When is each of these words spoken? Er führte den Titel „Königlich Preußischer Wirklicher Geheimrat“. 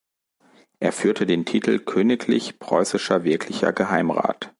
Er 0.79 0.93
führte 0.93 1.27
den 1.27 1.45
Titel 1.45 1.77
„Königlich 1.77 2.57
Preußischer 2.57 3.23
Wirklicher 3.23 3.71
Geheimrat“. 3.71 4.49